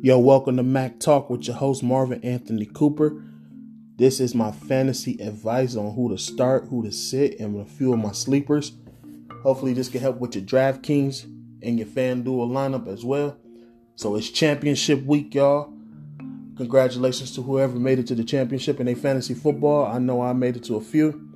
Yo, 0.00 0.18
welcome 0.18 0.56
to 0.58 0.62
Mac 0.62 1.00
Talk 1.00 1.30
with 1.30 1.46
your 1.46 1.56
host 1.56 1.82
Marvin 1.82 2.22
Anthony 2.22 2.66
Cooper. 2.66 3.24
This 3.96 4.20
is 4.20 4.34
my 4.34 4.52
fantasy 4.52 5.20
advice 5.20 5.74
on 5.74 5.94
who 5.94 6.10
to 6.10 6.18
start, 6.18 6.68
who 6.68 6.84
to 6.84 6.92
sit, 6.92 7.40
and 7.40 7.58
a 7.58 7.64
few 7.64 7.94
of 7.94 7.98
my 7.98 8.12
sleepers. 8.12 8.72
Hopefully, 9.42 9.72
this 9.72 9.88
can 9.88 10.00
help 10.02 10.18
with 10.18 10.34
your 10.36 10.44
DraftKings 10.44 11.24
and 11.62 11.78
your 11.78 11.88
FanDuel 11.88 12.50
lineup 12.50 12.86
as 12.86 13.04
well. 13.04 13.38
So 13.96 14.16
it's 14.16 14.30
championship 14.30 15.04
week, 15.04 15.34
y'all. 15.34 15.72
Congratulations 16.56 17.34
to 17.34 17.42
whoever 17.42 17.78
made 17.78 17.98
it 17.98 18.06
to 18.08 18.14
the 18.14 18.24
championship 18.24 18.80
in 18.80 18.88
a 18.88 18.94
fantasy 18.94 19.34
football. 19.34 19.86
I 19.86 19.98
know 19.98 20.20
I 20.20 20.32
made 20.32 20.56
it 20.56 20.64
to 20.64 20.76
a 20.76 20.80
few. 20.80 21.27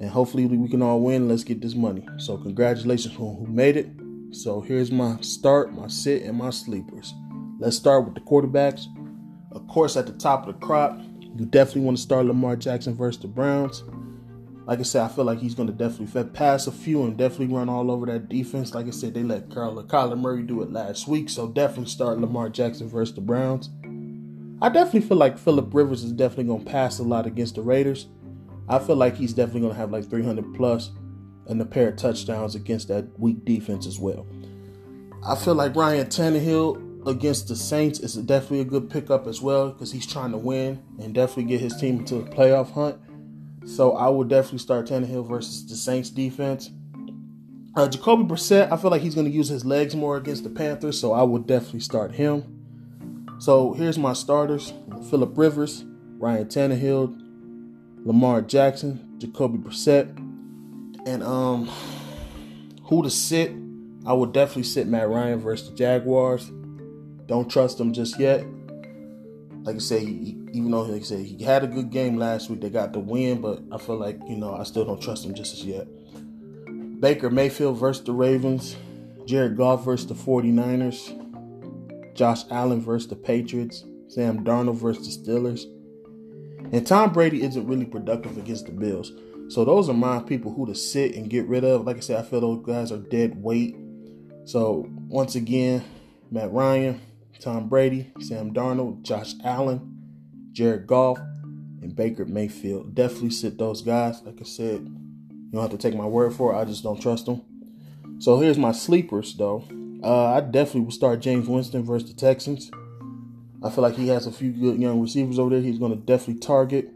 And 0.00 0.08
hopefully 0.10 0.46
we 0.46 0.68
can 0.68 0.82
all 0.82 1.00
win. 1.00 1.28
Let's 1.28 1.44
get 1.44 1.60
this 1.60 1.74
money. 1.74 2.06
So 2.16 2.38
congratulations 2.38 3.14
to 3.14 3.20
who 3.20 3.46
made 3.46 3.76
it. 3.76 3.90
So 4.32 4.60
here's 4.60 4.90
my 4.90 5.20
start, 5.20 5.72
my 5.72 5.88
sit, 5.88 6.22
and 6.22 6.38
my 6.38 6.50
sleepers. 6.50 7.12
Let's 7.58 7.76
start 7.76 8.06
with 8.06 8.14
the 8.14 8.20
quarterbacks. 8.22 8.86
Of 9.52 9.66
course, 9.68 9.96
at 9.96 10.06
the 10.06 10.12
top 10.14 10.46
of 10.46 10.54
the 10.54 10.66
crop, 10.66 10.98
you 11.20 11.44
definitely 11.44 11.82
want 11.82 11.98
to 11.98 12.02
start 12.02 12.26
Lamar 12.26 12.56
Jackson 12.56 12.94
versus 12.94 13.20
the 13.20 13.28
Browns. 13.28 13.84
Like 14.66 14.78
I 14.78 14.82
said, 14.82 15.02
I 15.02 15.08
feel 15.08 15.24
like 15.24 15.40
he's 15.40 15.54
going 15.54 15.66
to 15.66 15.74
definitely 15.74 16.24
pass 16.30 16.66
a 16.66 16.72
few 16.72 17.02
and 17.02 17.16
definitely 17.16 17.54
run 17.54 17.68
all 17.68 17.90
over 17.90 18.06
that 18.06 18.28
defense. 18.28 18.72
Like 18.72 18.86
I 18.86 18.90
said, 18.90 19.14
they 19.14 19.24
let 19.24 19.48
Kyler, 19.48 19.86
Kyler 19.86 20.18
Murray 20.18 20.42
do 20.42 20.62
it 20.62 20.70
last 20.70 21.08
week, 21.08 21.28
so 21.28 21.48
definitely 21.48 21.86
start 21.86 22.20
Lamar 22.20 22.48
Jackson 22.48 22.88
versus 22.88 23.14
the 23.14 23.20
Browns. 23.20 23.68
I 24.62 24.68
definitely 24.68 25.08
feel 25.08 25.16
like 25.16 25.38
Philip 25.38 25.74
Rivers 25.74 26.04
is 26.04 26.12
definitely 26.12 26.44
going 26.44 26.64
to 26.64 26.70
pass 26.70 26.98
a 26.98 27.02
lot 27.02 27.26
against 27.26 27.56
the 27.56 27.62
Raiders. 27.62 28.06
I 28.70 28.78
feel 28.78 28.94
like 28.94 29.16
he's 29.16 29.32
definitely 29.32 29.62
going 29.62 29.72
to 29.72 29.78
have 29.80 29.90
like 29.90 30.08
300 30.08 30.54
plus 30.54 30.92
and 31.48 31.60
a 31.60 31.64
pair 31.64 31.88
of 31.88 31.96
touchdowns 31.96 32.54
against 32.54 32.86
that 32.86 33.18
weak 33.18 33.44
defense 33.44 33.84
as 33.84 33.98
well. 33.98 34.28
I 35.26 35.34
feel 35.34 35.56
like 35.56 35.74
Ryan 35.74 36.06
Tannehill 36.06 37.06
against 37.06 37.48
the 37.48 37.56
Saints 37.56 37.98
is 37.98 38.14
definitely 38.14 38.60
a 38.60 38.64
good 38.64 38.88
pickup 38.88 39.26
as 39.26 39.42
well 39.42 39.72
because 39.72 39.90
he's 39.90 40.06
trying 40.06 40.30
to 40.30 40.38
win 40.38 40.80
and 41.00 41.12
definitely 41.12 41.44
get 41.44 41.60
his 41.60 41.76
team 41.76 41.98
into 41.98 42.22
the 42.22 42.30
playoff 42.30 42.72
hunt. 42.72 42.96
So 43.66 43.96
I 43.96 44.08
would 44.08 44.28
definitely 44.28 44.60
start 44.60 44.86
Tannehill 44.86 45.28
versus 45.28 45.66
the 45.66 45.74
Saints 45.74 46.08
defense. 46.08 46.70
Uh, 47.74 47.88
Jacoby 47.88 48.22
Brissett, 48.22 48.70
I 48.70 48.76
feel 48.76 48.90
like 48.92 49.02
he's 49.02 49.16
going 49.16 49.26
to 49.26 49.32
use 49.32 49.48
his 49.48 49.64
legs 49.64 49.96
more 49.96 50.16
against 50.16 50.44
the 50.44 50.50
Panthers, 50.50 51.00
so 51.00 51.12
I 51.12 51.24
would 51.24 51.46
definitely 51.46 51.80
start 51.80 52.12
him. 52.12 53.36
So 53.38 53.72
here's 53.72 53.98
my 53.98 54.12
starters: 54.12 54.72
Philip 55.08 55.36
Rivers, 55.36 55.84
Ryan 56.18 56.46
Tannehill, 56.46 57.19
Lamar 58.04 58.42
Jackson, 58.42 59.14
Jacoby 59.18 59.58
Brissett, 59.58 60.16
and 61.06 61.22
um, 61.22 61.70
who 62.84 63.02
to 63.02 63.10
sit? 63.10 63.52
I 64.06 64.14
would 64.14 64.32
definitely 64.32 64.62
sit 64.62 64.86
Matt 64.86 65.08
Ryan 65.08 65.38
versus 65.38 65.70
the 65.70 65.76
Jaguars. 65.76 66.50
Don't 67.26 67.50
trust 67.50 67.78
him 67.78 67.92
just 67.92 68.18
yet. 68.18 68.44
Like 69.62 69.76
I 69.76 69.78
say, 69.78 70.00
he, 70.00 70.38
even 70.52 70.70
though 70.70 70.82
like 70.82 71.02
I 71.02 71.04
said 71.04 71.20
he 71.20 71.44
had 71.44 71.62
a 71.62 71.66
good 71.66 71.90
game 71.90 72.16
last 72.16 72.48
week, 72.48 72.62
they 72.62 72.70
got 72.70 72.94
the 72.94 72.98
win, 72.98 73.40
but 73.40 73.62
I 73.70 73.78
feel 73.78 73.96
like 73.96 74.18
you 74.26 74.36
know 74.36 74.54
I 74.54 74.64
still 74.64 74.84
don't 74.84 75.00
trust 75.00 75.26
him 75.26 75.34
just 75.34 75.54
as 75.54 75.64
yet. 75.64 75.86
Baker 77.00 77.30
Mayfield 77.30 77.78
versus 77.78 78.04
the 78.04 78.12
Ravens, 78.12 78.76
Jared 79.26 79.56
Goff 79.56 79.84
versus 79.84 80.06
the 80.06 80.14
49ers, 80.14 82.14
Josh 82.14 82.44
Allen 82.50 82.80
versus 82.80 83.08
the 83.08 83.16
Patriots, 83.16 83.84
Sam 84.08 84.44
Darnold 84.44 84.76
versus 84.76 85.22
the 85.22 85.30
Steelers. 85.30 85.64
And 86.72 86.86
Tom 86.86 87.12
Brady 87.12 87.42
isn't 87.42 87.66
really 87.66 87.84
productive 87.84 88.38
against 88.38 88.66
the 88.66 88.72
Bills. 88.72 89.12
So 89.48 89.64
those 89.64 89.88
are 89.88 89.94
my 89.94 90.20
people 90.20 90.52
who 90.52 90.66
to 90.66 90.74
sit 90.74 91.16
and 91.16 91.28
get 91.28 91.46
rid 91.46 91.64
of. 91.64 91.84
Like 91.84 91.96
I 91.96 92.00
said, 92.00 92.24
I 92.24 92.28
feel 92.28 92.40
those 92.40 92.64
guys 92.64 92.92
are 92.92 92.98
dead 92.98 93.42
weight. 93.42 93.76
So 94.44 94.86
once 95.08 95.34
again, 95.34 95.84
Matt 96.30 96.52
Ryan, 96.52 97.00
Tom 97.40 97.68
Brady, 97.68 98.12
Sam 98.20 98.54
Darnold, 98.54 99.02
Josh 99.02 99.34
Allen, 99.44 99.98
Jared 100.52 100.86
Goff, 100.86 101.18
and 101.82 101.96
Baker 101.96 102.24
Mayfield. 102.24 102.94
Definitely 102.94 103.30
sit 103.30 103.58
those 103.58 103.82
guys. 103.82 104.22
Like 104.22 104.40
I 104.40 104.44
said, 104.44 104.82
you 104.82 105.50
don't 105.52 105.62
have 105.62 105.70
to 105.72 105.78
take 105.78 105.96
my 105.96 106.06
word 106.06 106.34
for 106.34 106.52
it. 106.52 106.58
I 106.58 106.64
just 106.64 106.84
don't 106.84 107.00
trust 107.00 107.26
them. 107.26 107.42
So 108.18 108.38
here's 108.38 108.58
my 108.58 108.72
sleepers, 108.72 109.34
though. 109.34 109.64
Uh, 110.02 110.34
I 110.34 110.40
definitely 110.40 110.82
would 110.82 110.92
start 110.92 111.20
Jameis 111.20 111.48
Winston 111.48 111.84
versus 111.84 112.08
the 112.08 112.14
Texans. 112.14 112.70
I 113.62 113.70
feel 113.70 113.82
like 113.82 113.96
he 113.96 114.08
has 114.08 114.26
a 114.26 114.32
few 114.32 114.52
good 114.52 114.78
young 114.78 115.00
receivers 115.00 115.38
over 115.38 115.50
there. 115.50 115.60
He's 115.60 115.78
going 115.78 115.92
to 115.92 115.98
definitely 115.98 116.40
target. 116.40 116.90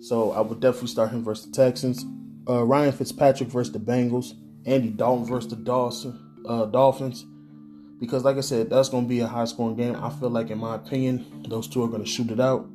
So 0.00 0.32
I 0.32 0.40
would 0.40 0.60
definitely 0.60 0.88
start 0.88 1.10
him 1.10 1.24
versus 1.24 1.46
the 1.46 1.52
Texans. 1.52 2.04
Uh, 2.48 2.64
Ryan 2.64 2.92
Fitzpatrick 2.92 3.48
versus 3.48 3.72
the 3.72 3.80
Bengals. 3.80 4.32
Andy 4.66 4.90
Dalton 4.90 5.26
versus 5.26 5.50
the 5.50 5.56
Dawson, 5.56 6.42
uh, 6.48 6.66
Dolphins 6.66 7.24
because, 7.98 8.24
like 8.24 8.36
I 8.36 8.40
said, 8.40 8.70
that's 8.70 8.88
going 8.88 9.04
to 9.04 9.08
be 9.08 9.20
a 9.20 9.26
high 9.26 9.44
scoring 9.46 9.76
game. 9.76 9.96
I 9.96 10.10
feel 10.10 10.30
like, 10.30 10.50
in 10.50 10.58
my 10.58 10.74
opinion, 10.74 11.44
those 11.48 11.66
two 11.68 11.82
are 11.82 11.88
going 11.88 12.04
to 12.04 12.08
shoot 12.08 12.30
it 12.30 12.40
out. 12.40 12.68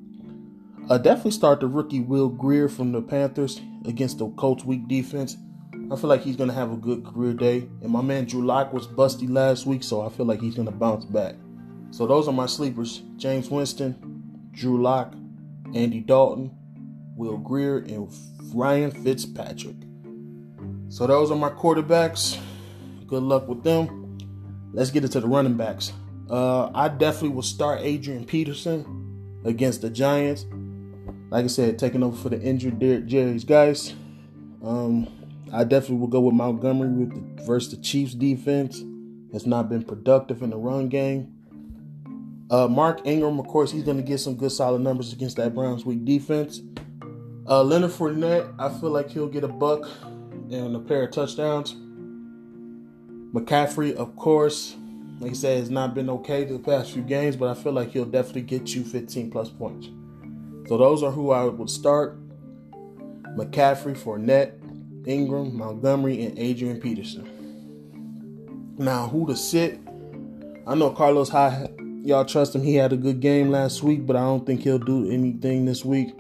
Uh, 0.89 0.97
definitely 0.97 1.31
start 1.31 1.59
the 1.59 1.67
rookie 1.67 1.99
Will 1.99 2.29
Grier 2.29 2.67
from 2.67 2.91
the 2.91 3.01
Panthers 3.01 3.61
against 3.85 4.17
the 4.17 4.29
Colts' 4.31 4.65
weak 4.65 4.87
defense. 4.87 5.37
I 5.91 5.95
feel 5.95 6.09
like 6.09 6.21
he's 6.21 6.35
going 6.35 6.49
to 6.49 6.55
have 6.55 6.71
a 6.71 6.77
good 6.77 7.05
career 7.05 7.33
day. 7.33 7.69
And 7.81 7.89
my 7.89 8.01
man 8.01 8.25
Drew 8.25 8.43
Lock 8.43 8.73
was 8.73 8.87
busty 8.87 9.29
last 9.29 9.65
week, 9.65 9.83
so 9.83 10.01
I 10.01 10.09
feel 10.09 10.25
like 10.25 10.41
he's 10.41 10.55
going 10.55 10.67
to 10.67 10.71
bounce 10.73 11.05
back. 11.05 11.35
So 11.91 12.07
those 12.07 12.27
are 12.27 12.33
my 12.33 12.45
sleepers 12.45 13.01
Jameis 13.17 13.51
Winston, 13.51 13.95
Drew 14.51 14.81
Lock, 14.81 15.13
Andy 15.73 15.99
Dalton, 15.99 16.51
Will 17.15 17.37
Grier, 17.37 17.79
and 17.79 18.11
Ryan 18.53 18.91
Fitzpatrick. 18.91 19.75
So 20.89 21.07
those 21.07 21.31
are 21.31 21.37
my 21.37 21.49
quarterbacks. 21.49 22.39
Good 23.07 23.23
luck 23.23 23.47
with 23.47 23.63
them. 23.63 24.17
Let's 24.73 24.89
get 24.89 25.03
into 25.03 25.19
the 25.19 25.27
running 25.27 25.55
backs. 25.55 25.91
Uh, 26.29 26.71
I 26.73 26.87
definitely 26.87 27.35
will 27.35 27.41
start 27.41 27.81
Adrian 27.81 28.25
Peterson 28.25 29.41
against 29.43 29.81
the 29.81 29.89
Giants. 29.89 30.45
Like 31.29 31.43
I 31.45 31.47
said, 31.47 31.77
taking 31.77 32.03
over 32.03 32.15
for 32.15 32.29
the 32.29 32.41
injured 32.41 32.79
Derrick 32.79 33.05
Jerry's 33.05 33.43
guys. 33.43 33.93
Um, 34.63 35.07
I 35.51 35.65
definitely 35.65 35.97
will 35.97 36.07
go 36.07 36.21
with 36.21 36.35
Montgomery 36.35 36.89
with 36.89 37.37
the, 37.37 37.43
versus 37.43 37.75
the 37.75 37.81
Chiefs 37.81 38.13
defense. 38.13 38.81
Has 39.33 39.45
not 39.45 39.69
been 39.69 39.83
productive 39.83 40.41
in 40.41 40.49
the 40.49 40.57
run 40.57 40.89
game. 40.89 41.40
Uh, 42.51 42.67
Mark 42.67 42.99
Ingram, 43.05 43.39
of 43.39 43.47
course, 43.47 43.71
he's 43.71 43.83
going 43.83 43.95
to 43.95 44.03
get 44.03 44.19
some 44.19 44.35
good 44.35 44.51
solid 44.51 44.81
numbers 44.81 45.13
against 45.13 45.37
that 45.37 45.55
Browns 45.55 45.85
weak 45.85 46.03
defense. 46.03 46.61
Uh, 47.47 47.63
Leonard 47.63 47.91
Fournette, 47.91 48.53
I 48.59 48.69
feel 48.79 48.89
like 48.89 49.09
he'll 49.09 49.29
get 49.29 49.45
a 49.45 49.47
buck 49.47 49.89
and 50.51 50.75
a 50.75 50.79
pair 50.79 51.03
of 51.03 51.11
touchdowns. 51.11 51.73
McCaffrey, 53.33 53.93
of 53.95 54.17
course, 54.17 54.75
like 55.21 55.31
I 55.31 55.33
said, 55.33 55.59
has 55.59 55.69
not 55.69 55.95
been 55.95 56.09
okay 56.09 56.43
the 56.43 56.59
past 56.59 56.91
few 56.91 57.03
games, 57.03 57.37
but 57.37 57.49
I 57.49 57.53
feel 57.53 57.71
like 57.71 57.91
he'll 57.91 58.03
definitely 58.03 58.41
get 58.41 58.75
you 58.75 58.83
15 58.83 59.31
plus 59.31 59.49
points. 59.49 59.87
So 60.67 60.77
those 60.77 61.03
are 61.03 61.11
who 61.11 61.31
I 61.31 61.45
would 61.45 61.69
start. 61.69 62.17
McCaffrey, 63.37 63.97
Fournette, 63.97 64.53
Ingram, 65.07 65.55
Montgomery, 65.55 66.25
and 66.25 66.37
Adrian 66.37 66.81
Peterson. 66.81 68.75
Now, 68.77 69.07
who 69.07 69.25
to 69.27 69.37
sit? 69.37 69.79
I 70.67 70.75
know 70.75 70.89
Carlos 70.89 71.29
Hyde, 71.29 71.73
y'all 72.03 72.25
trust 72.25 72.55
him. 72.55 72.63
He 72.63 72.75
had 72.75 72.93
a 72.93 72.97
good 72.97 73.19
game 73.19 73.49
last 73.49 73.83
week, 73.83 74.05
but 74.05 74.15
I 74.15 74.21
don't 74.21 74.45
think 74.45 74.61
he'll 74.61 74.79
do 74.79 75.09
anything 75.09 75.65
this 75.65 75.85
week. 75.85 76.13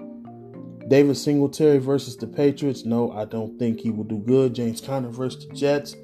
David 0.87 1.15
Singletary 1.15 1.77
versus 1.77 2.17
the 2.17 2.27
Patriots. 2.27 2.85
No, 2.85 3.11
I 3.11 3.25
don't 3.25 3.57
think 3.57 3.79
he 3.79 3.91
will 3.91 4.03
do 4.03 4.19
good. 4.19 4.53
James 4.53 4.81
Conner 4.81 5.09
versus 5.09 5.47
the 5.47 5.53
Jets. 5.53 5.95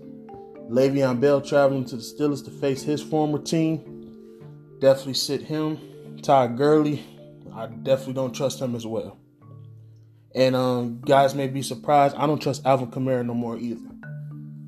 Le'Veon 0.70 1.20
Bell 1.20 1.42
traveling 1.42 1.86
to 1.86 1.96
the 1.96 2.02
Steelers 2.02 2.44
to 2.46 2.52
face 2.52 2.84
his 2.84 3.02
former 3.02 3.40
team. 3.40 4.78
Definitely 4.80 5.16
sit 5.16 5.42
him. 5.42 5.80
Todd 6.22 6.58
Gurley, 6.58 7.04
I 7.54 7.68
definitely 7.68 8.14
don't 8.14 8.34
trust 8.34 8.62
him 8.62 8.76
as 8.76 8.86
well. 8.86 9.18
And 10.36 10.56
um, 10.56 11.02
guys 11.02 11.36
may 11.36 11.48
be 11.48 11.62
surprised, 11.62 12.16
I 12.16 12.28
don't 12.28 12.42
trust 12.42 12.66
Alvin 12.66 12.92
Kamara 12.92 13.26
no 13.26 13.34
more 13.34 13.58
either. 13.58 13.90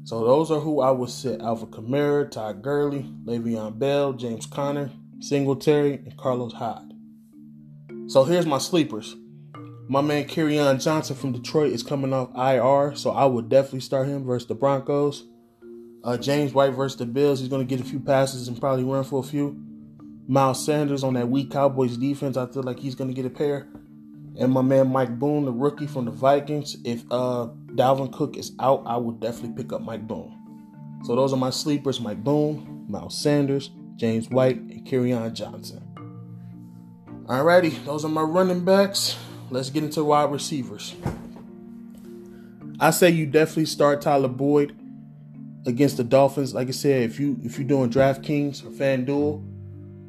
So 0.03 0.25
those 0.25 0.49
are 0.49 0.59
who 0.59 0.81
I 0.81 0.89
would 0.91 1.09
sit: 1.09 1.41
Alvin 1.41 1.67
Kamara, 1.67 2.29
Todd 2.29 2.63
Gurley, 2.63 3.03
Le'Veon 3.25 3.77
Bell, 3.77 4.13
James 4.13 4.47
Conner, 4.47 4.89
Singletary, 5.19 5.95
and 5.95 6.17
Carlos 6.17 6.53
Hyde. 6.53 6.93
So 8.07 8.23
here's 8.23 8.45
my 8.45 8.57
sleepers. 8.57 9.15
My 9.87 10.01
man 10.01 10.25
Kerryon 10.25 10.81
Johnson 10.81 11.15
from 11.15 11.31
Detroit 11.31 11.73
is 11.73 11.83
coming 11.83 12.13
off 12.13 12.29
IR, 12.35 12.95
so 12.95 13.11
I 13.11 13.25
would 13.25 13.49
definitely 13.49 13.79
start 13.79 14.07
him 14.07 14.23
versus 14.23 14.47
the 14.47 14.55
Broncos. 14.55 15.25
Uh, 16.03 16.17
James 16.17 16.53
White 16.53 16.73
versus 16.73 16.97
the 16.97 17.05
Bills. 17.05 17.39
He's 17.39 17.49
going 17.49 17.67
to 17.67 17.75
get 17.75 17.83
a 17.83 17.89
few 17.89 17.99
passes 17.99 18.47
and 18.47 18.59
probably 18.59 18.83
run 18.83 19.03
for 19.03 19.19
a 19.19 19.27
few. 19.27 19.59
Miles 20.27 20.63
Sanders 20.63 21.03
on 21.03 21.15
that 21.15 21.27
weak 21.27 21.49
Cowboys 21.49 21.97
defense. 21.97 22.37
I 22.37 22.45
feel 22.45 22.61
like 22.61 22.79
he's 22.79 22.93
going 22.95 23.09
to 23.09 23.15
get 23.15 23.25
a 23.25 23.31
pair. 23.31 23.67
And 24.39 24.53
my 24.53 24.61
man 24.61 24.91
Mike 24.91 25.17
Boone, 25.17 25.45
the 25.45 25.51
rookie 25.51 25.87
from 25.87 26.05
the 26.05 26.11
Vikings. 26.11 26.77
If 26.85 27.03
uh, 27.11 27.47
Dalvin 27.73 28.13
Cook 28.13 28.37
is 28.37 28.51
out, 28.59 28.83
I 28.85 28.95
would 28.95 29.19
definitely 29.19 29.61
pick 29.61 29.73
up 29.73 29.81
Mike 29.81 30.07
Boone. 30.07 30.35
So 31.03 31.15
those 31.15 31.33
are 31.33 31.37
my 31.37 31.49
sleepers: 31.49 31.99
Mike 31.99 32.23
Boone, 32.23 32.85
Miles 32.87 33.17
Sanders, 33.17 33.71
James 33.99 34.29
White, 34.29 34.55
and 34.55 34.85
Kerryon 34.87 35.33
Johnson. 35.33 35.83
Alrighty, 37.25 37.83
those 37.83 38.05
are 38.05 38.09
my 38.09 38.21
running 38.21 38.63
backs. 38.63 39.17
Let's 39.51 39.69
get 39.69 39.83
into 39.83 40.03
wide 40.03 40.31
receivers. 40.31 40.95
I 42.79 42.91
say 42.91 43.09
you 43.09 43.25
definitely 43.25 43.65
start 43.65 44.01
Tyler 44.01 44.29
Boyd 44.29 44.73
against 45.65 45.97
the 45.97 46.05
Dolphins. 46.05 46.53
Like 46.53 46.69
I 46.69 46.71
said, 46.71 47.03
if 47.03 47.19
you 47.19 47.37
if 47.43 47.59
you're 47.59 47.67
doing 47.67 47.89
DraftKings 47.89 48.65
or 48.65 48.69
FanDuel, 48.69 49.43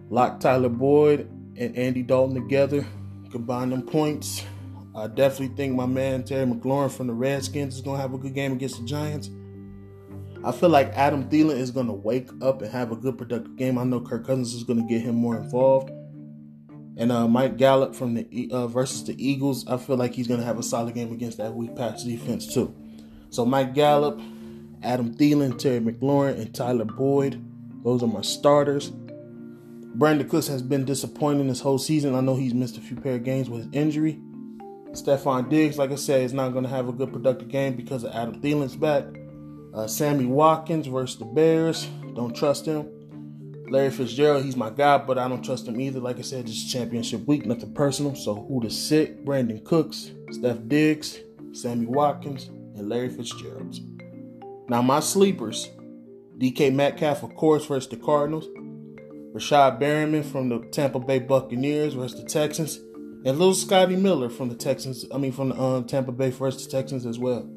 lock 0.09 0.39
Tyler 0.39 0.69
Boyd 0.69 1.29
and 1.57 1.77
Andy 1.77 2.05
Dalton 2.05 2.37
together, 2.37 2.87
combine 3.33 3.71
them 3.71 3.83
points. 3.83 4.45
I 4.95 5.09
definitely 5.09 5.57
think 5.57 5.75
my 5.75 5.87
man 5.87 6.23
Terry 6.23 6.47
McLaurin 6.47 6.93
from 6.93 7.09
the 7.09 7.13
Redskins 7.13 7.75
is 7.75 7.81
gonna 7.81 8.01
have 8.01 8.15
a 8.15 8.19
good 8.19 8.35
game 8.35 8.53
against 8.53 8.79
the 8.79 8.87
Giants. 8.87 9.31
I 10.43 10.53
feel 10.53 10.71
like 10.71 10.89
Adam 10.95 11.29
Thielen 11.29 11.57
is 11.57 11.71
gonna 11.71 11.93
wake 11.93 12.31
up 12.41 12.63
and 12.63 12.71
have 12.71 12.93
a 12.93 12.97
good 12.97 13.19
productive 13.19 13.57
game. 13.57 13.77
I 13.77 13.85
know 13.85 14.01
Kirk 14.01 14.27
Cousins 14.27 14.55
is 14.55 14.65
gonna 14.65 14.87
get 14.87 15.03
him 15.03 15.15
more 15.15 15.37
involved. 15.37 15.91
And 16.97 17.13
uh, 17.13 17.29
Mike 17.29 17.57
Gallup 17.57 17.95
from 17.95 18.15
the 18.15 18.49
uh, 18.51 18.67
versus 18.67 19.05
the 19.05 19.15
Eagles, 19.23 19.67
I 19.67 19.77
feel 19.77 19.97
like 19.97 20.15
he's 20.15 20.27
gonna 20.27 20.45
have 20.45 20.59
a 20.59 20.63
solid 20.63 20.95
game 20.95 21.13
against 21.13 21.39
that 21.39 21.55
weak 21.55 21.77
pass 21.77 22.05
defense 22.05 22.53
too. 22.53 22.75
So 23.29 23.45
Mike 23.45 23.75
Gallup, 23.75 24.21
Adam 24.83 25.15
Thielen, 25.15 25.59
Terry 25.59 25.81
McLaurin, 25.81 26.41
and 26.41 26.55
Tyler 26.55 26.85
Boyd. 26.85 27.45
Those 27.85 28.03
are 28.03 28.07
my 28.07 28.23
starters. 28.23 28.91
Brandin 29.97 30.29
Cooks 30.29 30.47
has 30.47 30.63
been 30.63 30.85
disappointing 30.85 31.49
this 31.49 31.61
whole 31.61 31.79
season. 31.79 32.15
I 32.15 32.21
know 32.21 32.37
he's 32.37 32.55
missed 32.55 32.79
a 32.79 32.81
few 32.81 32.97
pair 32.97 33.17
of 33.17 33.25
games 33.25 33.51
with 33.51 33.65
his 33.65 33.73
injury. 33.73 34.21
Stefon 34.93 35.49
Diggs, 35.49 35.79
like 35.79 35.91
I 35.91 35.97
said, 35.97 36.23
is 36.23 36.33
not 36.33 36.51
going 36.51 36.65
to 36.65 36.71
have 36.71 36.89
a 36.89 36.93
good 36.93 37.13
productive 37.13 37.49
game 37.49 37.75
because 37.75 38.05
of 38.05 38.15
Adam 38.15 38.41
Thielen's 38.41 38.77
back. 38.77 39.05
Uh, 39.75 39.87
Sammy 39.87 40.27
Watkins 40.27 40.87
versus 40.87 41.19
the 41.19 41.25
Bears. 41.25 41.87
Don't 42.15 42.35
trust 42.35 42.67
him. 42.67 42.89
Larry 43.71 43.91
Fitzgerald, 43.91 44.45
he's 44.45 44.57
my 44.57 44.71
guy, 44.71 44.99
but 44.99 45.17
I 45.17 45.29
don't 45.29 45.45
trust 45.45 45.69
him 45.69 45.81
either. 45.81 46.01
Like 46.01 46.19
I 46.19 46.23
said, 46.23 46.47
this 46.47 46.57
is 46.57 46.73
championship 46.73 47.25
week, 47.29 47.47
nothing 47.47 47.73
personal. 47.73 48.17
So 48.17 48.35
who 48.35 48.61
to 48.63 48.71
sit? 48.71 49.25
Brandin 49.25 49.65
Cooks, 49.65 50.11
Steph 50.33 50.59
Diggs, 50.67 51.21
Sammy 51.53 51.87
Watkins, 51.87 52.47
and 52.49 52.89
Larry 52.89 53.11
Fitzgerald. 53.11 53.79
Now 54.69 54.83
my 54.83 54.99
sleepers, 54.99 55.71
DK 56.39 56.75
Metcalf, 56.75 57.23
of 57.23 57.37
course, 57.37 57.65
versus 57.67 57.89
the 57.89 57.97
Cardinals. 57.97 58.49
Rashad 59.33 59.81
Perriman 59.81 60.25
from 60.25 60.49
the 60.49 60.59
Tampa 60.73 60.99
Bay 60.99 61.21
Buccaneers 61.21 61.95
versus 61.95 62.21
the 62.21 62.29
Texans. 62.29 62.79
And 63.25 63.39
little 63.39 63.55
Scotty 63.55 63.95
Miller 63.95 64.31
from 64.31 64.49
the 64.49 64.57
Texans, 64.57 65.05
I 65.15 65.19
mean 65.19 65.31
from 65.31 65.51
the 65.51 65.61
um, 65.61 65.85
Tampa 65.85 66.11
Bay 66.11 66.31
versus 66.31 66.67
the 66.67 66.73
Texans 66.73 67.07
as 67.07 67.19
well. 67.21 67.49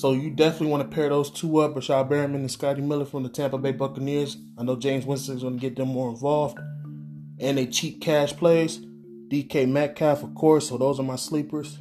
So 0.00 0.12
you 0.12 0.30
definitely 0.30 0.68
want 0.68 0.90
to 0.90 0.94
pair 0.94 1.10
those 1.10 1.30
two 1.30 1.58
up, 1.58 1.74
Rashad 1.74 2.08
Perriman 2.08 2.36
and 2.36 2.50
Scotty 2.50 2.80
Miller 2.80 3.04
from 3.04 3.22
the 3.22 3.28
Tampa 3.28 3.58
Bay 3.58 3.72
Buccaneers. 3.72 4.38
I 4.56 4.62
know 4.62 4.74
Jameis 4.74 5.04
Winston's 5.04 5.42
going 5.42 5.56
to 5.56 5.60
get 5.60 5.76
them 5.76 5.88
more 5.88 6.08
involved. 6.08 6.58
And 7.38 7.58
they 7.58 7.66
cheap 7.66 8.00
cash 8.00 8.32
plays. 8.32 8.78
DK 9.28 9.68
Metcalf, 9.68 10.22
of 10.22 10.34
course. 10.34 10.70
So 10.70 10.78
those 10.78 10.98
are 10.98 11.02
my 11.02 11.16
sleepers. 11.16 11.78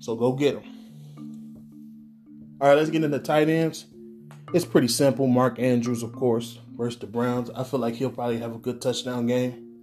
So 0.00 0.14
go 0.16 0.34
get 0.34 0.56
them. 0.56 2.58
All 2.60 2.68
right, 2.68 2.76
let's 2.76 2.90
get 2.90 3.04
into 3.04 3.18
tight 3.18 3.48
ends. 3.48 3.86
It's 4.52 4.66
pretty 4.66 4.88
simple. 4.88 5.26
Mark 5.26 5.58
Andrews, 5.58 6.02
of 6.02 6.12
course, 6.12 6.58
versus 6.76 7.00
the 7.00 7.06
Browns. 7.06 7.48
I 7.56 7.64
feel 7.64 7.80
like 7.80 7.94
he'll 7.94 8.10
probably 8.10 8.36
have 8.36 8.54
a 8.54 8.58
good 8.58 8.82
touchdown 8.82 9.26
game 9.26 9.78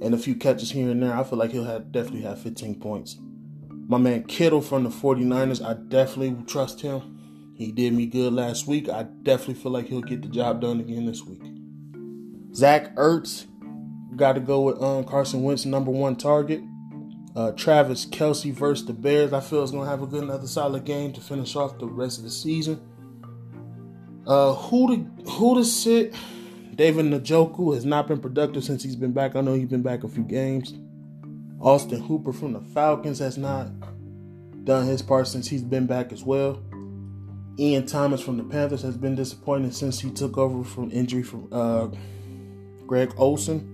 and 0.00 0.14
a 0.14 0.18
few 0.18 0.36
catches 0.36 0.70
here 0.70 0.88
and 0.88 1.02
there. 1.02 1.14
I 1.14 1.22
feel 1.22 1.38
like 1.38 1.50
he'll 1.50 1.64
have 1.64 1.92
definitely 1.92 2.22
have 2.22 2.40
15 2.40 2.80
points. 2.80 3.18
My 3.86 3.98
man 3.98 4.24
Kittle 4.24 4.62
from 4.62 4.84
the 4.84 4.90
49ers, 4.90 5.64
I 5.64 5.74
definitely 5.74 6.42
trust 6.46 6.80
him. 6.80 7.52
He 7.54 7.70
did 7.70 7.92
me 7.92 8.06
good 8.06 8.32
last 8.32 8.66
week. 8.66 8.88
I 8.88 9.04
definitely 9.22 9.54
feel 9.54 9.72
like 9.72 9.86
he'll 9.86 10.00
get 10.00 10.22
the 10.22 10.28
job 10.28 10.60
done 10.60 10.80
again 10.80 11.06
this 11.06 11.22
week. 11.22 11.42
Zach 12.54 12.94
Ertz, 12.96 13.46
got 14.16 14.32
to 14.32 14.40
go 14.40 14.62
with 14.62 14.82
um, 14.82 15.04
Carson 15.04 15.42
Wentz, 15.42 15.64
number 15.64 15.90
one 15.90 16.16
target. 16.16 16.62
Uh, 17.36 17.52
Travis 17.52 18.06
Kelce 18.06 18.52
versus 18.52 18.86
the 18.86 18.92
Bears. 18.92 19.32
I 19.32 19.40
feel 19.40 19.62
is 19.62 19.72
going 19.72 19.84
to 19.84 19.90
have 19.90 20.02
a 20.02 20.06
good 20.06 20.22
another 20.22 20.46
solid 20.46 20.84
game 20.84 21.12
to 21.12 21.20
finish 21.20 21.56
off 21.56 21.78
the 21.78 21.86
rest 21.86 22.18
of 22.18 22.24
the 22.24 22.30
season. 22.30 22.80
Uh, 24.26 24.54
who 24.54 24.96
to 24.96 25.30
who 25.32 25.56
to 25.56 25.64
sit? 25.64 26.14
David 26.74 27.06
Njoku 27.06 27.74
has 27.74 27.84
not 27.84 28.08
been 28.08 28.20
productive 28.20 28.64
since 28.64 28.82
he's 28.82 28.96
been 28.96 29.12
back. 29.12 29.36
I 29.36 29.40
know 29.40 29.54
he's 29.54 29.68
been 29.68 29.82
back 29.82 30.02
a 30.02 30.08
few 30.08 30.24
games. 30.24 30.74
Austin 31.64 32.02
Hooper 32.02 32.32
from 32.34 32.52
the 32.52 32.60
Falcons 32.60 33.18
has 33.20 33.38
not 33.38 33.68
done 34.64 34.86
his 34.86 35.00
part 35.00 35.26
since 35.26 35.48
he's 35.48 35.62
been 35.62 35.86
back 35.86 36.12
as 36.12 36.22
well. 36.22 36.62
Ian 37.58 37.86
Thomas 37.86 38.20
from 38.20 38.36
the 38.36 38.44
Panthers 38.44 38.82
has 38.82 38.98
been 38.98 39.14
disappointing 39.14 39.70
since 39.70 39.98
he 39.98 40.10
took 40.10 40.36
over 40.36 40.62
from 40.62 40.90
injury 40.90 41.22
from 41.22 41.48
uh, 41.50 41.88
Greg 42.86 43.14
Olsen. 43.16 43.70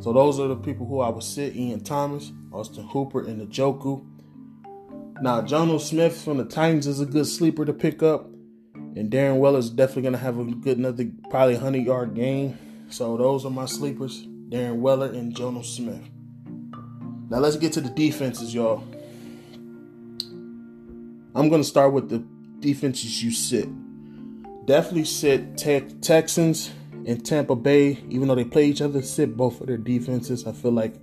So 0.00 0.12
those 0.12 0.40
are 0.40 0.48
the 0.48 0.56
people 0.56 0.86
who 0.86 1.00
I 1.00 1.08
would 1.08 1.22
sit: 1.22 1.54
Ian 1.54 1.84
Thomas, 1.84 2.32
Austin 2.52 2.84
Hooper, 2.88 3.24
and 3.24 3.48
Njoku. 3.48 4.04
Now, 5.22 5.40
Jonnu 5.42 5.80
Smith 5.80 6.20
from 6.20 6.38
the 6.38 6.44
Titans 6.44 6.88
is 6.88 7.00
a 7.00 7.06
good 7.06 7.28
sleeper 7.28 7.64
to 7.64 7.72
pick 7.72 8.02
up. 8.02 8.26
And 8.74 9.10
Darren 9.10 9.36
Waller 9.36 9.60
is 9.60 9.70
definitely 9.70 10.02
going 10.02 10.14
to 10.14 10.18
have 10.18 10.38
a 10.38 10.44
good, 10.44 10.78
another 10.78 11.08
probably 11.30 11.54
100 11.54 11.84
yard 11.84 12.14
game. 12.14 12.58
So 12.90 13.16
those 13.16 13.44
are 13.44 13.50
my 13.50 13.66
sleepers 13.66 14.26
Darren 14.48 14.76
Waller 14.76 15.06
and 15.06 15.34
Jonnu 15.34 15.64
Smith. 15.64 16.02
Now 17.30 17.38
let's 17.38 17.56
get 17.56 17.72
to 17.74 17.80
the 17.80 17.90
defenses, 17.90 18.54
y'all. 18.54 18.84
I'm 21.34 21.48
going 21.48 21.62
to 21.62 21.68
start 21.68 21.92
with 21.92 22.08
the 22.08 22.24
defenses 22.60 23.22
you 23.22 23.30
sit. 23.30 23.68
Definitely 24.66 25.04
sit 25.04 25.56
te- 25.56 25.94
Texans 26.00 26.70
and 27.06 27.24
Tampa 27.24 27.56
Bay, 27.56 27.98
even 28.08 28.28
though 28.28 28.34
they 28.34 28.44
play 28.44 28.66
each 28.66 28.80
other, 28.80 29.02
sit 29.02 29.36
both 29.36 29.60
of 29.60 29.66
their 29.66 29.76
defenses. 29.76 30.46
I 30.46 30.52
feel 30.52 30.72
like 30.72 30.94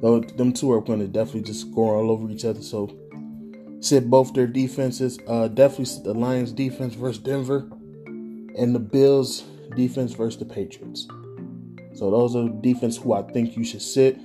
though 0.00 0.20
them 0.20 0.52
two 0.52 0.72
are 0.72 0.80
going 0.80 1.00
to 1.00 1.06
definitely 1.06 1.42
just 1.42 1.60
score 1.60 1.96
all 1.96 2.10
over 2.10 2.30
each 2.30 2.44
other. 2.44 2.62
So 2.62 2.96
sit 3.80 4.08
both 4.08 4.32
their 4.34 4.46
defenses. 4.46 5.18
Uh, 5.26 5.48
definitely 5.48 5.86
sit 5.86 6.04
the 6.04 6.14
Lions 6.14 6.52
defense 6.52 6.94
versus 6.94 7.22
Denver, 7.22 7.68
and 8.06 8.74
the 8.74 8.80
Bills 8.80 9.42
defense 9.76 10.12
versus 10.14 10.38
the 10.38 10.46
Patriots. 10.46 11.06
So 11.94 12.10
those 12.10 12.34
are 12.34 12.48
defense 12.48 12.96
who 12.96 13.12
I 13.12 13.22
think 13.22 13.56
you 13.56 13.64
should 13.64 13.82
sit. 13.82 14.18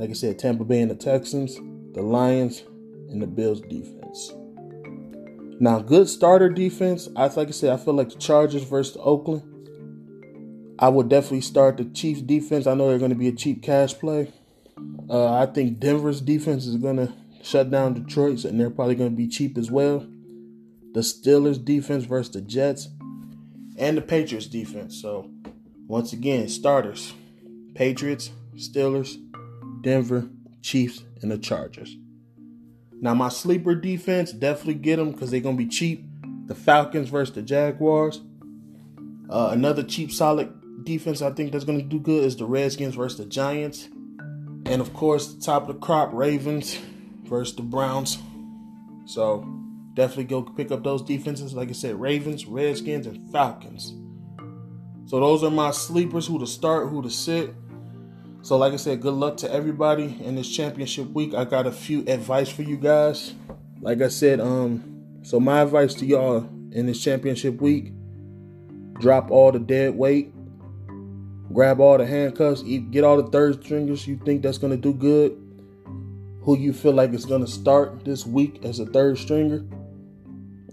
Like 0.00 0.08
I 0.08 0.14
said, 0.14 0.38
Tampa 0.38 0.64
Bay 0.64 0.80
and 0.80 0.90
the 0.90 0.94
Texans, 0.94 1.56
the 1.92 2.00
Lions, 2.00 2.62
and 3.10 3.20
the 3.20 3.26
Bills 3.26 3.60
defense. 3.60 4.32
Now, 5.60 5.80
good 5.80 6.08
starter 6.08 6.48
defense. 6.48 7.06
I 7.16 7.26
like 7.26 7.48
I 7.48 7.50
said, 7.50 7.70
I 7.70 7.76
feel 7.76 7.92
like 7.92 8.08
the 8.08 8.18
Chargers 8.18 8.62
versus 8.62 8.96
Oakland. 8.98 9.42
I 10.78 10.88
would 10.88 11.10
definitely 11.10 11.42
start 11.42 11.76
the 11.76 11.84
Chiefs 11.84 12.22
defense. 12.22 12.66
I 12.66 12.72
know 12.72 12.88
they're 12.88 12.98
going 12.98 13.10
to 13.10 13.14
be 13.14 13.28
a 13.28 13.32
cheap 13.32 13.62
cash 13.62 13.92
play. 13.92 14.32
Uh, 15.10 15.34
I 15.34 15.44
think 15.44 15.78
Denver's 15.80 16.22
defense 16.22 16.64
is 16.64 16.76
going 16.76 16.96
to 16.96 17.12
shut 17.42 17.70
down 17.70 17.92
Detroit's, 17.92 18.46
and 18.46 18.58
they're 18.58 18.70
probably 18.70 18.94
going 18.94 19.10
to 19.10 19.16
be 19.16 19.28
cheap 19.28 19.58
as 19.58 19.70
well. 19.70 20.06
The 20.94 21.00
Steelers 21.00 21.62
defense 21.62 22.06
versus 22.06 22.32
the 22.32 22.40
Jets, 22.40 22.88
and 23.76 23.98
the 23.98 24.02
Patriots 24.02 24.46
defense. 24.46 24.98
So, 24.98 25.30
once 25.86 26.14
again, 26.14 26.48
starters 26.48 27.12
Patriots, 27.74 28.30
Steelers, 28.56 29.18
Denver, 29.82 30.28
Chiefs, 30.62 31.04
and 31.22 31.30
the 31.30 31.38
Chargers. 31.38 31.96
Now, 33.00 33.14
my 33.14 33.28
sleeper 33.30 33.74
defense, 33.74 34.32
definitely 34.32 34.74
get 34.74 34.96
them 34.96 35.12
because 35.12 35.30
they're 35.30 35.40
going 35.40 35.56
to 35.56 35.64
be 35.64 35.70
cheap. 35.70 36.04
The 36.46 36.54
Falcons 36.54 37.08
versus 37.08 37.34
the 37.34 37.42
Jaguars. 37.42 38.20
Uh, 39.30 39.50
another 39.52 39.82
cheap, 39.82 40.12
solid 40.12 40.84
defense 40.84 41.22
I 41.22 41.30
think 41.30 41.52
that's 41.52 41.64
going 41.64 41.78
to 41.78 41.84
do 41.84 42.00
good 42.00 42.24
is 42.24 42.36
the 42.36 42.44
Redskins 42.44 42.96
versus 42.96 43.18
the 43.18 43.26
Giants. 43.26 43.88
And 44.66 44.80
of 44.80 44.92
course, 44.92 45.34
top 45.34 45.62
of 45.62 45.68
the 45.68 45.80
crop, 45.80 46.10
Ravens 46.12 46.78
versus 47.24 47.54
the 47.56 47.62
Browns. 47.62 48.18
So 49.06 49.46
definitely 49.94 50.24
go 50.24 50.42
pick 50.42 50.70
up 50.70 50.84
those 50.84 51.02
defenses. 51.02 51.54
Like 51.54 51.68
I 51.68 51.72
said, 51.72 52.00
Ravens, 52.00 52.46
Redskins, 52.46 53.06
and 53.06 53.30
Falcons. 53.32 53.94
So 55.06 55.18
those 55.18 55.42
are 55.42 55.50
my 55.50 55.70
sleepers 55.70 56.26
who 56.26 56.38
to 56.38 56.46
start, 56.46 56.88
who 56.88 57.02
to 57.02 57.10
sit. 57.10 57.54
So 58.42 58.56
like 58.56 58.72
I 58.72 58.76
said, 58.76 59.00
good 59.00 59.14
luck 59.14 59.36
to 59.38 59.52
everybody 59.52 60.16
in 60.24 60.34
this 60.34 60.50
championship 60.50 61.08
week. 61.10 61.34
I 61.34 61.44
got 61.44 61.66
a 61.66 61.72
few 61.72 62.00
advice 62.06 62.48
for 62.48 62.62
you 62.62 62.76
guys. 62.76 63.34
Like 63.80 64.00
I 64.00 64.08
said, 64.08 64.40
um, 64.40 65.20
so 65.22 65.38
my 65.38 65.60
advice 65.62 65.94
to 65.94 66.06
y'all 66.06 66.48
in 66.72 66.86
this 66.86 67.02
championship 67.02 67.60
week, 67.60 67.92
drop 68.98 69.30
all 69.30 69.52
the 69.52 69.58
dead 69.58 69.94
weight, 69.94 70.32
grab 71.52 71.80
all 71.80 71.98
the 71.98 72.06
handcuffs, 72.06 72.62
get 72.62 73.04
all 73.04 73.22
the 73.22 73.30
third 73.30 73.62
stringers 73.62 74.06
you 74.06 74.18
think 74.24 74.42
that's 74.42 74.58
gonna 74.58 74.76
do 74.76 74.94
good 74.94 75.36
who 76.42 76.56
you 76.56 76.72
feel 76.72 76.92
like 76.92 77.12
is 77.12 77.26
to 77.26 77.46
start 77.46 78.04
this 78.04 78.26
week 78.26 78.64
as 78.64 78.78
a 78.78 78.86
third 78.86 79.18
stringer. 79.18 79.64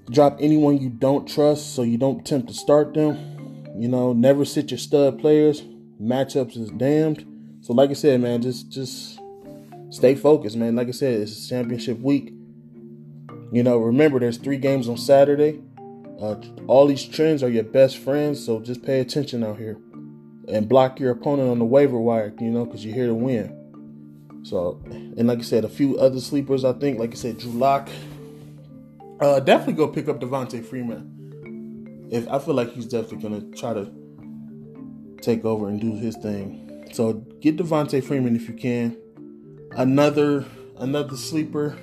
Drop 0.10 0.38
anyone 0.40 0.78
you 0.78 0.90
don't 0.90 1.28
trust 1.28 1.76
so 1.76 1.84
you 1.84 1.98
don't 1.98 2.22
attempt 2.22 2.48
to 2.48 2.54
start 2.54 2.94
them. 2.94 3.76
You 3.78 3.90
know, 3.90 4.14
never 4.14 4.46
sit 4.46 4.72
your 4.72 4.78
stud 4.78 5.20
players. 5.20 5.62
Matchups 6.02 6.58
is 6.58 6.70
damned. 6.72 7.26
So 7.68 7.74
like 7.74 7.90
I 7.90 7.94
said, 7.96 8.22
man, 8.22 8.42
just 8.42 8.70
just 8.70 9.20
stay 9.90 10.16
focused, 10.16 10.56
man. 10.56 10.78
Like 10.78 10.88
I 10.88 10.92
said, 10.92 11.20
it's 11.20 11.50
championship 11.50 12.00
week. 12.00 12.32
You 13.52 13.62
know, 13.62 13.78
remember 13.80 14.22
there's 14.22 14.38
three 14.38 14.56
games 14.56 14.88
on 14.88 14.96
Saturday. 14.96 15.60
Uh, 16.22 16.36
all 16.68 16.88
these 16.88 17.04
trends 17.04 17.44
are 17.44 17.50
your 17.50 17.66
best 17.66 17.98
friends, 17.98 18.42
so 18.46 18.62
just 18.62 18.84
pay 18.84 19.02
attention 19.02 19.44
out 19.44 19.58
here 19.58 19.78
and 20.48 20.70
block 20.70 21.02
your 21.02 21.12
opponent 21.12 21.50
on 21.50 21.60
the 21.60 21.66
waiver 21.66 22.00
wire. 22.00 22.34
You 22.40 22.52
know, 22.52 22.64
because 22.64 22.86
you're 22.86 22.96
here 22.96 23.08
to 23.08 23.14
win. 23.14 23.54
So, 24.44 24.82
and 24.86 25.28
like 25.28 25.40
I 25.40 25.42
said, 25.42 25.66
a 25.66 25.70
few 25.70 25.98
other 25.98 26.22
sleepers, 26.22 26.64
I 26.64 26.72
think, 26.72 27.00
like 27.00 27.12
I 27.12 27.16
said, 27.16 27.38
Drew 27.38 27.52
Lock. 27.52 27.90
Uh, 29.20 29.42
definitely 29.42 29.74
go 29.74 29.90
pick 29.90 30.08
up 30.08 30.22
Devonta 30.22 30.64
Freeman. 30.64 32.08
if 32.12 32.30
I 32.30 32.40
feel 32.40 32.54
like 32.54 32.72
he's 32.72 32.86
definitely 32.86 33.30
gonna 33.30 33.42
try 33.58 33.74
to 33.74 33.92
take 35.22 35.44
over 35.44 35.68
and 35.68 35.82
do 35.82 35.98
his 35.98 36.16
thing. 36.16 36.67
So 36.94 37.14
get 37.42 37.58
Devonta 37.58 38.04
Freeman 38.04 38.36
if 38.36 38.48
you 38.48 38.56
can. 38.56 38.98
Another 39.72 40.46
another 40.78 41.18
sleeper, 41.18 41.78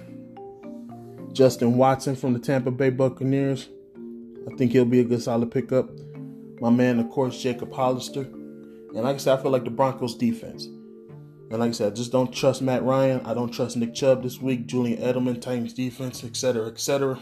Justin 1.32 1.76
Watson 1.76 2.16
from 2.16 2.32
the 2.32 2.38
Tampa 2.38 2.70
Bay 2.70 2.90
Buccaneers. 2.90 3.68
I 4.50 4.54
think 4.56 4.72
he'll 4.72 4.84
be 4.84 5.00
a 5.00 5.04
good 5.04 5.22
solid 5.22 5.50
pickup. 5.50 5.88
My 6.60 6.70
man, 6.70 6.98
of 6.98 7.10
course, 7.10 7.40
Jacob 7.40 7.72
Hollister. 7.72 8.22
And 8.22 9.02
like 9.02 9.16
I 9.16 9.18
said, 9.18 9.38
I 9.38 9.42
feel 9.42 9.50
like 9.50 9.64
the 9.64 9.70
Broncos 9.70 10.14
defense. 10.14 10.64
And 10.64 11.58
like 11.58 11.70
I 11.70 11.72
said, 11.72 11.92
I 11.92 11.94
just 11.94 12.12
don't 12.12 12.32
trust 12.32 12.62
Matt 12.62 12.82
Ryan. 12.82 13.20
I 13.24 13.34
don't 13.34 13.50
trust 13.50 13.76
Nick 13.76 13.94
Chubb 13.94 14.22
this 14.22 14.40
week, 14.40 14.66
Julian 14.66 15.00
Edelman, 15.00 15.40
Titans 15.40 15.72
defense, 15.72 16.24
etc., 16.24 16.66
etc. 16.66 17.18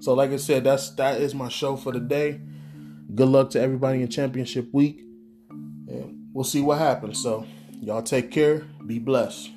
So, 0.00 0.14
like 0.14 0.30
I 0.30 0.36
said, 0.36 0.64
that's 0.64 0.90
that 0.96 1.20
is 1.20 1.34
my 1.34 1.48
show 1.48 1.76
for 1.76 1.92
the 1.92 2.00
day. 2.00 2.40
Good 3.14 3.28
luck 3.28 3.50
to 3.50 3.60
everybody 3.60 4.02
in 4.02 4.08
championship 4.08 4.68
week. 4.72 5.02
We'll 6.34 6.44
see 6.44 6.60
what 6.60 6.78
happens. 6.78 7.22
So, 7.22 7.46
y'all 7.80 8.02
take 8.02 8.30
care. 8.30 8.64
Be 8.84 8.98
blessed. 8.98 9.53